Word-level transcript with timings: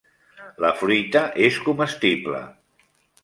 La 0.63 0.71
fruita 0.77 1.21
és 1.49 1.59
comestible. 1.67 2.39